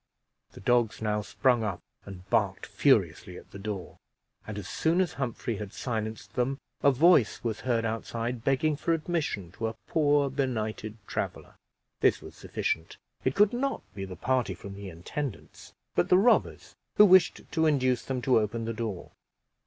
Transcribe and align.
The 0.53 0.59
dogs 0.61 0.99
now 0.99 1.21
sprung 1.21 1.63
up 1.63 1.79
and 2.05 2.27
barked 2.31 2.65
furiously 2.65 3.37
at 3.37 3.51
the 3.51 3.59
door, 3.59 3.97
and 4.47 4.57
as 4.57 4.67
soon 4.67 4.99
as 4.99 5.13
Humphrey 5.13 5.57
had 5.57 5.73
silenced 5.73 6.33
them, 6.33 6.57
a 6.81 6.89
voice 6.89 7.43
was 7.43 7.59
heard 7.59 7.85
outside, 7.85 8.43
begging 8.43 8.75
for 8.75 8.93
admission 8.93 9.51
to 9.51 9.67
a 9.67 9.75
poor 9.85 10.31
benighted 10.31 10.97
traveler. 11.05 11.53
This 11.99 12.19
was 12.19 12.33
sufficient; 12.33 12.97
it 13.23 13.35
could 13.35 13.53
not 13.53 13.83
be 13.93 14.03
the 14.03 14.15
party 14.15 14.55
from 14.55 14.73
the 14.73 14.89
intendant's, 14.89 15.71
but 15.93 16.09
the 16.09 16.17
robbers 16.17 16.75
who 16.97 17.05
wished 17.05 17.41
to 17.51 17.67
induce 17.67 18.03
them 18.03 18.23
to 18.23 18.39
open 18.39 18.65
the 18.65 18.73
door. 18.73 19.11